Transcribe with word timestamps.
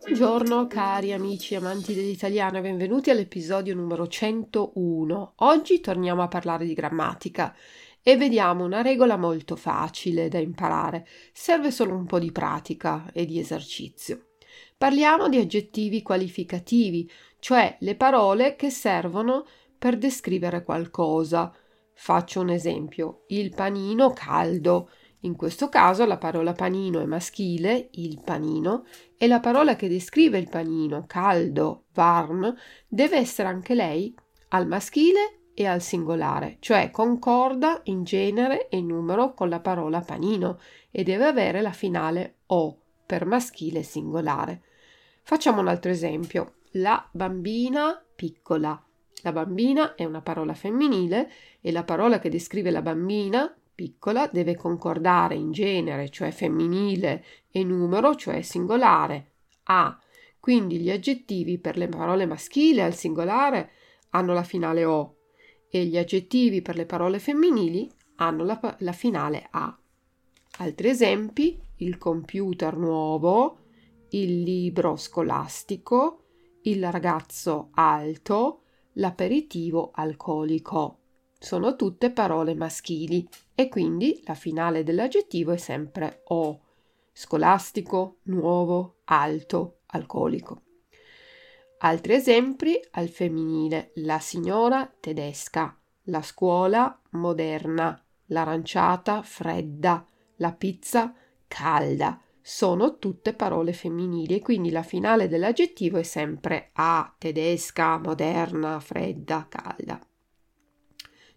Buongiorno 0.00 0.66
cari 0.68 1.12
amici 1.12 1.54
amanti 1.54 1.92
dell'italiano 1.92 2.56
e 2.56 2.60
benvenuti 2.62 3.10
all'episodio 3.10 3.74
numero 3.74 4.06
101. 4.06 5.34
Oggi 5.36 5.80
torniamo 5.80 6.22
a 6.22 6.28
parlare 6.28 6.64
di 6.64 6.72
grammatica 6.72 7.54
e 8.02 8.16
vediamo 8.16 8.64
una 8.64 8.80
regola 8.80 9.18
molto 9.18 9.54
facile 9.54 10.28
da 10.28 10.38
imparare. 10.38 11.06
Serve 11.30 11.70
solo 11.70 11.94
un 11.94 12.06
po' 12.06 12.18
di 12.18 12.32
pratica 12.32 13.10
e 13.12 13.26
di 13.26 13.38
esercizio. 13.38 14.28
Parliamo 14.78 15.28
di 15.28 15.36
aggettivi 15.36 16.00
qualificativi, 16.00 17.10
cioè 17.38 17.76
le 17.80 17.96
parole 17.96 18.56
che 18.56 18.70
servono 18.70 19.44
per 19.76 19.98
descrivere 19.98 20.64
qualcosa. 20.64 21.54
Faccio 21.98 22.40
un 22.40 22.50
esempio: 22.50 23.24
il 23.28 23.54
panino 23.54 24.12
caldo. 24.12 24.90
In 25.20 25.34
questo 25.34 25.68
caso 25.68 26.04
la 26.04 26.18
parola 26.18 26.52
panino 26.52 27.00
è 27.00 27.06
maschile, 27.06 27.88
il 27.92 28.20
panino, 28.22 28.84
e 29.16 29.26
la 29.26 29.40
parola 29.40 29.74
che 29.74 29.88
descrive 29.88 30.38
il 30.38 30.48
panino, 30.48 31.04
caldo, 31.06 31.86
warm, 31.94 32.54
deve 32.86 33.16
essere 33.16 33.48
anche 33.48 33.74
lei 33.74 34.14
al 34.48 34.68
maschile 34.68 35.40
e 35.54 35.66
al 35.66 35.80
singolare, 35.80 36.58
cioè 36.60 36.90
concorda 36.90 37.80
in 37.84 38.04
genere 38.04 38.68
e 38.68 38.80
numero 38.82 39.32
con 39.32 39.48
la 39.48 39.60
parola 39.60 40.00
panino 40.00 40.60
e 40.90 41.02
deve 41.02 41.24
avere 41.24 41.62
la 41.62 41.72
finale 41.72 42.40
o 42.46 42.78
per 43.04 43.24
maschile 43.24 43.82
singolare. 43.82 44.62
Facciamo 45.22 45.60
un 45.60 45.68
altro 45.68 45.90
esempio. 45.90 46.56
La 46.72 47.08
bambina 47.10 48.00
piccola. 48.14 48.85
La 49.26 49.32
bambina 49.32 49.96
è 49.96 50.04
una 50.04 50.22
parola 50.22 50.54
femminile 50.54 51.28
e 51.60 51.72
la 51.72 51.82
parola 51.82 52.20
che 52.20 52.28
descrive 52.28 52.70
la 52.70 52.80
bambina 52.80 53.52
piccola 53.74 54.30
deve 54.32 54.54
concordare 54.54 55.34
in 55.34 55.50
genere, 55.50 56.10
cioè 56.10 56.30
femminile, 56.30 57.24
e 57.50 57.64
numero, 57.64 58.14
cioè 58.14 58.40
singolare. 58.42 59.32
A. 59.64 59.98
Quindi 60.38 60.78
gli 60.78 60.92
aggettivi 60.92 61.58
per 61.58 61.76
le 61.76 61.88
parole 61.88 62.24
maschili 62.24 62.80
al 62.80 62.94
singolare 62.94 63.70
hanno 64.10 64.32
la 64.32 64.44
finale 64.44 64.84
O 64.84 65.16
e 65.68 65.86
gli 65.86 65.98
aggettivi 65.98 66.62
per 66.62 66.76
le 66.76 66.86
parole 66.86 67.18
femminili 67.18 67.90
hanno 68.18 68.44
la, 68.44 68.76
la 68.78 68.92
finale 68.92 69.48
A. 69.50 69.76
Altri 70.58 70.88
esempi: 70.88 71.60
il 71.78 71.98
computer 71.98 72.76
nuovo, 72.76 73.58
il 74.10 74.42
libro 74.42 74.94
scolastico, 74.94 76.26
il 76.62 76.88
ragazzo 76.92 77.70
alto, 77.72 78.60
l'aperitivo 78.96 79.90
alcolico 79.94 80.98
sono 81.38 81.76
tutte 81.76 82.10
parole 82.10 82.54
maschili 82.54 83.26
e 83.54 83.68
quindi 83.68 84.22
la 84.24 84.34
finale 84.34 84.82
dell'aggettivo 84.82 85.52
è 85.52 85.56
sempre 85.56 86.22
o, 86.26 86.60
scolastico, 87.12 88.18
nuovo, 88.24 88.96
alto, 89.04 89.80
alcolico. 89.86 90.62
Altri 91.78 92.14
esempi 92.14 92.80
al 92.92 93.08
femminile 93.08 93.92
la 93.96 94.18
signora 94.18 94.90
tedesca, 94.98 95.78
la 96.04 96.22
scuola 96.22 97.00
moderna, 97.10 98.02
l'aranciata 98.26 99.22
fredda, 99.22 100.04
la 100.36 100.52
pizza 100.52 101.14
calda. 101.46 102.20
Sono 102.48 102.98
tutte 102.98 103.34
parole 103.34 103.72
femminili 103.72 104.36
e 104.36 104.40
quindi 104.40 104.70
la 104.70 104.84
finale 104.84 105.26
dell'aggettivo 105.26 105.98
è 105.98 106.04
sempre 106.04 106.70
a, 106.74 107.12
tedesca, 107.18 107.98
moderna, 107.98 108.78
fredda, 108.78 109.48
calda. 109.48 110.00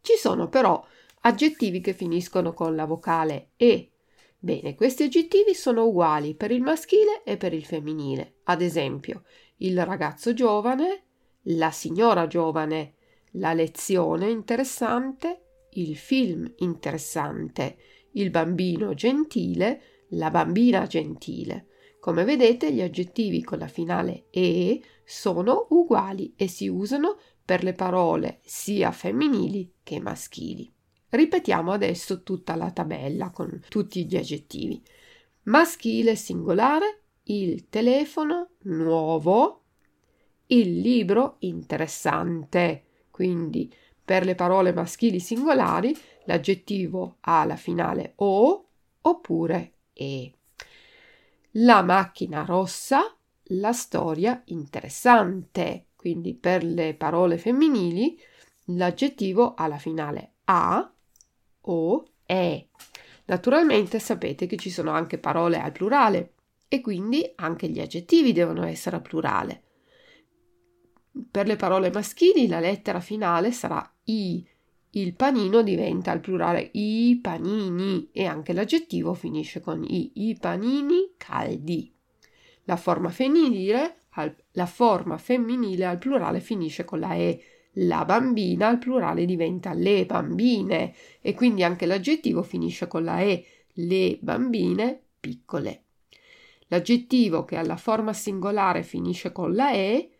Ci 0.00 0.16
sono 0.16 0.48
però 0.48 0.84
aggettivi 1.20 1.80
che 1.80 1.92
finiscono 1.92 2.52
con 2.52 2.74
la 2.74 2.86
vocale 2.86 3.50
e. 3.54 3.92
Bene, 4.36 4.74
questi 4.74 5.04
aggettivi 5.04 5.54
sono 5.54 5.86
uguali 5.86 6.34
per 6.34 6.50
il 6.50 6.60
maschile 6.60 7.22
e 7.22 7.36
per 7.36 7.54
il 7.54 7.64
femminile. 7.64 8.38
Ad 8.42 8.60
esempio, 8.60 9.22
il 9.58 9.84
ragazzo 9.84 10.34
giovane, 10.34 11.04
la 11.42 11.70
signora 11.70 12.26
giovane, 12.26 12.94
la 13.34 13.52
lezione 13.52 14.28
interessante, 14.28 15.68
il 15.74 15.96
film 15.96 16.52
interessante, 16.56 17.76
il 18.14 18.30
bambino 18.30 18.92
gentile, 18.94 19.95
la 20.10 20.30
bambina 20.30 20.86
gentile. 20.86 21.66
Come 22.00 22.24
vedete, 22.24 22.72
gli 22.72 22.80
aggettivi 22.80 23.42
con 23.42 23.58
la 23.58 23.66
finale 23.66 24.26
e 24.30 24.80
sono 25.04 25.66
uguali 25.70 26.34
e 26.36 26.46
si 26.48 26.68
usano 26.68 27.18
per 27.44 27.62
le 27.62 27.72
parole 27.72 28.40
sia 28.42 28.90
femminili 28.92 29.72
che 29.82 30.00
maschili. 30.00 30.72
Ripetiamo 31.08 31.72
adesso 31.72 32.22
tutta 32.22 32.54
la 32.56 32.70
tabella 32.70 33.30
con 33.30 33.62
tutti 33.68 34.04
gli 34.06 34.16
aggettivi. 34.16 34.82
Maschile 35.44 36.16
singolare, 36.16 37.02
il 37.24 37.68
telefono 37.68 38.50
nuovo, 38.62 39.62
il 40.46 40.80
libro 40.80 41.36
interessante. 41.40 42.84
Quindi 43.10 43.72
per 44.04 44.24
le 44.24 44.34
parole 44.34 44.72
maschili 44.72 45.18
singolari 45.18 45.96
l'aggettivo 46.26 47.16
ha 47.20 47.44
la 47.44 47.56
finale 47.56 48.12
o 48.16 48.68
oppure 49.00 49.75
e. 49.96 50.32
La 51.52 51.82
macchina 51.82 52.44
rossa, 52.44 53.16
la 53.50 53.72
storia 53.72 54.42
interessante. 54.46 55.86
Quindi 55.96 56.34
per 56.34 56.62
le 56.62 56.94
parole 56.94 57.38
femminili 57.38 58.20
l'aggettivo 58.66 59.54
ha 59.54 59.66
la 59.66 59.78
finale 59.78 60.34
a 60.44 60.92
o 61.62 62.08
è. 62.24 62.66
Naturalmente 63.24 63.98
sapete 63.98 64.46
che 64.46 64.56
ci 64.56 64.70
sono 64.70 64.90
anche 64.90 65.18
parole 65.18 65.60
al 65.60 65.72
plurale 65.72 66.34
e 66.68 66.80
quindi 66.80 67.32
anche 67.36 67.68
gli 67.68 67.80
aggettivi 67.80 68.32
devono 68.32 68.64
essere 68.64 68.96
al 68.96 69.02
plurale. 69.02 69.62
Per 71.30 71.46
le 71.46 71.56
parole 71.56 71.90
maschili 71.90 72.46
la 72.46 72.60
lettera 72.60 73.00
finale 73.00 73.50
sarà 73.50 73.90
i. 74.04 74.46
Il 74.90 75.14
panino 75.14 75.62
diventa 75.62 76.10
al 76.10 76.20
plurale 76.20 76.70
i 76.72 77.18
panini 77.20 78.08
e 78.12 78.24
anche 78.24 78.52
l'aggettivo 78.52 79.12
finisce 79.14 79.60
con 79.60 79.84
i. 79.84 80.10
I 80.14 80.36
panini 80.40 81.12
caldi. 81.16 81.92
La 82.64 82.76
forma 82.76 83.10
femminile, 83.10 84.02
la 84.52 84.66
forma 84.66 85.18
femminile 85.18 85.84
al 85.84 85.98
plurale 85.98 86.40
finisce 86.40 86.84
con 86.84 87.00
la 87.00 87.14
e. 87.14 87.42
La 87.80 88.06
bambina 88.06 88.68
al 88.68 88.78
plurale 88.78 89.26
diventa 89.26 89.74
le 89.74 90.06
bambine 90.06 90.94
e 91.20 91.34
quindi 91.34 91.62
anche 91.62 91.84
l'aggettivo 91.84 92.42
finisce 92.42 92.86
con 92.86 93.04
la 93.04 93.20
e. 93.20 93.44
Le 93.74 94.18
bambine 94.22 94.98
piccole. 95.20 95.82
L'aggettivo 96.68 97.44
che 97.44 97.56
alla 97.56 97.76
forma 97.76 98.14
singolare 98.14 98.82
finisce 98.82 99.30
con 99.30 99.54
la 99.54 99.72
e 99.72 100.15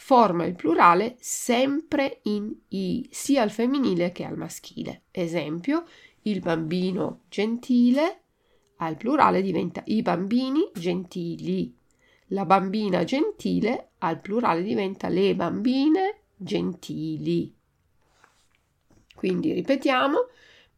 forma 0.00 0.46
il 0.46 0.54
plurale 0.54 1.16
sempre 1.20 2.20
in 2.22 2.50
i, 2.68 3.06
sia 3.12 3.42
al 3.42 3.50
femminile 3.50 4.12
che 4.12 4.24
al 4.24 4.36
maschile. 4.36 5.02
Esempio, 5.10 5.84
il 6.22 6.40
bambino 6.40 7.20
gentile 7.28 8.22
al 8.76 8.96
plurale 8.96 9.42
diventa 9.42 9.82
i 9.84 10.00
bambini 10.00 10.70
gentili. 10.74 11.76
La 12.28 12.46
bambina 12.46 13.04
gentile 13.04 13.90
al 13.98 14.20
plurale 14.20 14.62
diventa 14.62 15.08
le 15.08 15.34
bambine 15.34 16.20
gentili. 16.34 17.54
Quindi 19.14 19.52
ripetiamo, 19.52 20.26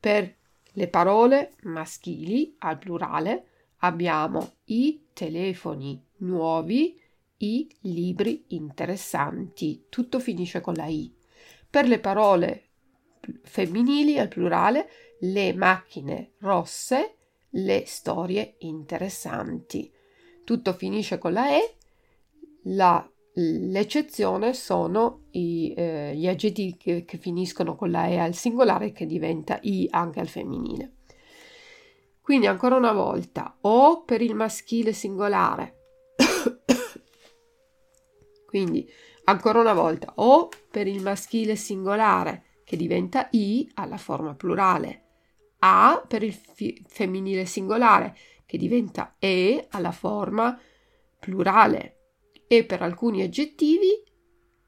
per 0.00 0.34
le 0.72 0.88
parole 0.88 1.52
maschili 1.62 2.56
al 2.58 2.76
plurale 2.76 3.46
abbiamo 3.78 4.54
i 4.64 5.04
telefoni 5.12 6.02
nuovi, 6.18 7.00
i 7.42 7.68
libri 7.82 8.44
interessanti. 8.48 9.84
Tutto 9.88 10.18
finisce 10.20 10.60
con 10.60 10.74
la 10.74 10.86
I. 10.86 11.12
Per 11.68 11.86
le 11.86 11.98
parole 11.98 12.68
femminili 13.42 14.18
al 14.18 14.28
plurale, 14.28 14.88
le 15.20 15.52
macchine 15.54 16.32
rosse, 16.38 17.16
le 17.50 17.84
storie 17.86 18.54
interessanti. 18.58 19.90
Tutto 20.44 20.72
finisce 20.72 21.18
con 21.18 21.32
la 21.32 21.50
E. 21.50 21.76
La, 22.64 23.08
l'eccezione 23.34 24.54
sono 24.54 25.24
i, 25.32 25.74
eh, 25.76 26.14
gli 26.14 26.28
aggettivi 26.28 26.76
che, 26.76 27.04
che 27.04 27.18
finiscono 27.18 27.74
con 27.74 27.90
la 27.90 28.06
E 28.06 28.18
al 28.18 28.34
singolare 28.34 28.92
che 28.92 29.06
diventa 29.06 29.58
I 29.62 29.88
anche 29.90 30.20
al 30.20 30.28
femminile. 30.28 30.92
Quindi 32.20 32.46
ancora 32.46 32.76
una 32.76 32.92
volta, 32.92 33.56
o 33.62 34.04
per 34.04 34.22
il 34.22 34.36
maschile 34.36 34.92
singolare 34.92 35.81
quindi, 38.52 38.86
ancora 39.24 39.60
una 39.60 39.72
volta, 39.72 40.12
o 40.16 40.50
per 40.70 40.86
il 40.86 41.00
maschile 41.00 41.56
singolare 41.56 42.60
che 42.64 42.76
diventa 42.76 43.28
i 43.30 43.66
alla 43.76 43.96
forma 43.96 44.34
plurale, 44.34 45.04
a 45.60 46.04
per 46.06 46.22
il 46.22 46.34
fi- 46.34 46.84
femminile 46.86 47.46
singolare 47.46 48.14
che 48.44 48.58
diventa 48.58 49.16
e 49.18 49.68
alla 49.70 49.90
forma 49.90 50.60
plurale 51.18 52.10
e 52.46 52.64
per 52.64 52.82
alcuni 52.82 53.22
aggettivi 53.22 54.04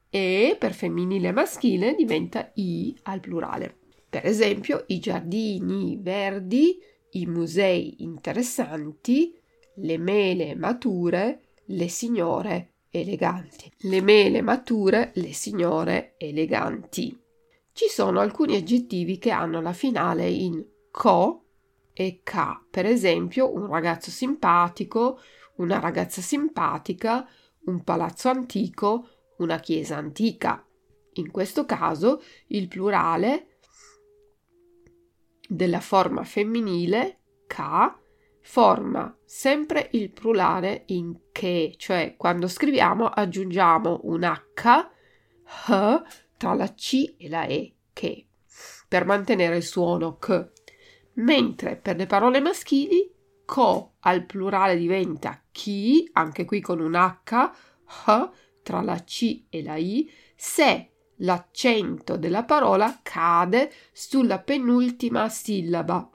e 0.09 0.55
per 0.57 0.73
femminile 0.73 1.31
maschile 1.31 1.93
diventa 1.93 2.49
i 2.55 2.97
al 3.03 3.19
plurale. 3.19 3.77
Per 4.09 4.25
esempio, 4.25 4.85
i 4.87 4.97
giardini 4.97 5.99
verdi, 6.01 6.79
i 7.11 7.27
musei 7.27 8.01
interessanti, 8.01 9.39
le 9.75 9.97
mele 9.99 10.55
mature, 10.55 11.49
le 11.65 11.87
signore 11.87 12.74
eleganti. 12.99 13.71
Le 13.79 14.01
mele 14.01 14.41
mature, 14.41 15.11
le 15.15 15.33
signore 15.33 16.15
eleganti. 16.17 17.17
Ci 17.73 17.87
sono 17.87 18.19
alcuni 18.19 18.55
aggettivi 18.55 19.17
che 19.17 19.31
hanno 19.31 19.61
la 19.61 19.73
finale 19.73 20.29
in 20.29 20.63
co 20.91 21.43
e 21.93 22.21
ca. 22.23 22.63
Per 22.69 22.85
esempio, 22.85 23.53
un 23.53 23.67
ragazzo 23.67 24.11
simpatico, 24.11 25.19
una 25.55 25.79
ragazza 25.79 26.21
simpatica, 26.21 27.27
un 27.65 27.83
palazzo 27.83 28.29
antico, 28.29 29.09
una 29.37 29.59
chiesa 29.59 29.97
antica. 29.97 30.65
In 31.13 31.31
questo 31.31 31.65
caso 31.65 32.21
il 32.47 32.67
plurale 32.67 33.57
della 35.47 35.79
forma 35.79 36.23
femminile 36.23 37.19
ca 37.47 37.97
forma 38.47 39.17
sempre 39.25 39.89
il 39.93 40.11
plurale 40.11 40.83
in 40.87 41.17
che, 41.31 41.73
cioè 41.77 42.13
quando 42.15 42.47
scriviamo 42.47 43.07
aggiungiamo 43.07 44.01
un 44.03 44.21
H, 44.21 44.89
H 45.65 46.03
tra 46.37 46.53
la 46.53 46.71
C 46.75 47.15
e 47.17 47.27
la 47.27 47.45
E, 47.45 47.73
che, 47.91 48.27
per 48.87 49.05
mantenere 49.05 49.57
il 49.57 49.63
suono 49.63 50.17
K. 50.17 50.51
Mentre 51.13 51.75
per 51.75 51.95
le 51.95 52.05
parole 52.05 52.39
maschili, 52.39 53.11
co 53.45 53.95
al 54.01 54.25
plurale 54.25 54.77
diventa 54.77 55.41
chi, 55.51 56.07
anche 56.13 56.45
qui 56.45 56.61
con 56.61 56.79
un 56.79 56.93
H, 56.93 57.51
H 58.05 58.29
tra 58.61 58.81
la 58.81 59.03
C 59.03 59.45
e 59.49 59.63
la 59.63 59.75
I, 59.75 60.09
se 60.35 60.91
l'accento 61.19 62.15
della 62.15 62.43
parola 62.43 62.99
cade 63.01 63.71
sulla 63.91 64.39
penultima 64.39 65.29
sillaba. 65.29 66.07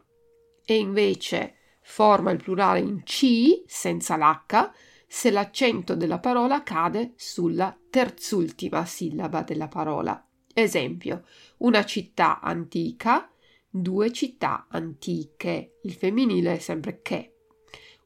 E 0.65 0.77
invece 0.77 1.57
forma 1.91 2.31
il 2.31 2.41
plurale 2.41 2.79
in 2.79 3.03
C 3.03 3.65
senza 3.67 4.17
l'H 4.17 4.71
se 5.09 5.31
l'accento 5.31 5.97
della 5.97 6.21
parola 6.21 6.63
cade 6.63 7.15
sulla 7.17 7.77
terzultima 7.91 8.85
sillaba 8.87 9.43
della 9.43 9.67
parola. 9.67 10.25
Esempio, 10.55 11.25
una 11.59 11.85
città 11.85 12.41
antica, 12.41 13.29
due 13.69 14.13
città 14.13 14.67
antiche. 14.71 15.79
Il 15.83 15.95
femminile 15.95 16.55
è 16.55 16.59
sempre 16.61 17.01
che. 17.03 17.35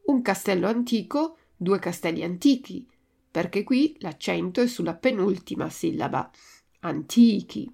Un 0.06 0.22
castello 0.22 0.66
antico, 0.66 1.36
due 1.54 1.78
castelli 1.78 2.24
antichi, 2.24 2.88
perché 3.30 3.64
qui 3.64 3.96
l'accento 3.98 4.62
è 4.62 4.66
sulla 4.66 4.94
penultima 4.94 5.68
sillaba. 5.68 6.30
Antichi. 6.80 7.70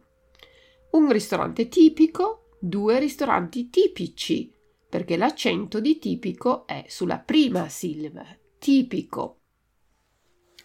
Un 0.91 1.13
ristorante 1.13 1.69
tipico, 1.69 2.57
due 2.59 2.99
ristoranti 2.99 3.71
tipici 3.71 4.59
perché 4.91 5.17
l'accento 5.17 5.81
di 5.81 5.99
tipico 5.99 6.67
è 6.67 6.85
sulla 6.89 7.19
prima 7.19 7.69
sillaba, 7.69 8.27
tipico. 8.59 9.39